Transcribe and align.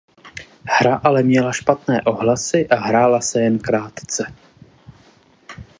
Hra 0.65 0.95
ale 1.03 1.23
měla 1.23 1.51
špatné 1.51 2.01
ohlasy 2.01 2.67
a 2.69 2.75
hrála 2.75 3.21
se 3.21 3.41
jen 3.41 3.59
krátce. 3.59 4.33